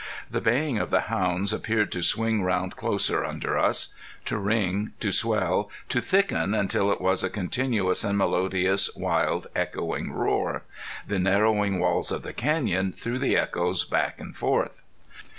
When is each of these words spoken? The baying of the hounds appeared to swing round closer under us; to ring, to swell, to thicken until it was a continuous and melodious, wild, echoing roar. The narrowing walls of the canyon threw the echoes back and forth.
The 0.31 0.41
baying 0.41 0.79
of 0.79 0.89
the 0.89 1.01
hounds 1.01 1.53
appeared 1.53 1.91
to 1.91 2.01
swing 2.01 2.41
round 2.41 2.75
closer 2.75 3.23
under 3.23 3.55
us; 3.59 3.93
to 4.25 4.39
ring, 4.39 4.93
to 4.99 5.11
swell, 5.11 5.69
to 5.89 6.01
thicken 6.01 6.55
until 6.55 6.91
it 6.91 6.99
was 6.99 7.23
a 7.23 7.29
continuous 7.29 8.03
and 8.03 8.17
melodious, 8.17 8.89
wild, 8.95 9.45
echoing 9.55 10.11
roar. 10.11 10.63
The 11.07 11.19
narrowing 11.19 11.77
walls 11.77 12.11
of 12.11 12.23
the 12.23 12.33
canyon 12.33 12.93
threw 12.93 13.19
the 13.19 13.37
echoes 13.37 13.85
back 13.85 14.19
and 14.19 14.35
forth. 14.35 14.81